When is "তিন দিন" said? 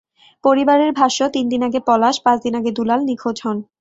1.29-1.61